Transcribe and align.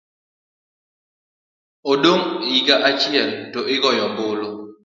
Odong' 1.91 2.27
higa 2.49 2.75
achiel 2.89 3.29
to 3.51 3.59
igoyo 3.75 4.01
ombulu. 4.07 4.49